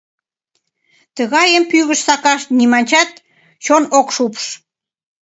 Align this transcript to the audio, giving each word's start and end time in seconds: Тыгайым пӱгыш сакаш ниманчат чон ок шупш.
Тыгайым 1.15 1.63
пӱгыш 1.71 1.99
сакаш 2.07 2.41
ниманчат 2.59 3.09
чон 3.63 3.83
ок 3.99 4.07
шупш. 4.15 4.45